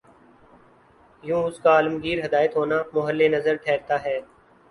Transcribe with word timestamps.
یوں 1.23 1.41
اس 1.47 1.59
کا 1.63 1.71
عالمگیر 1.75 2.25
ہدایت 2.25 2.55
ہونا 2.55 2.81
محل 2.93 3.21
نظر 3.31 3.55
ٹھہرتا 3.63 4.03
ہے۔ 4.05 4.19